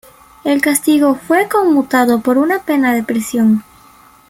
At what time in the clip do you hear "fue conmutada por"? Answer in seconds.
1.13-2.39